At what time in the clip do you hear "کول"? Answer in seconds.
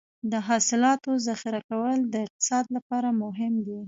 1.69-1.97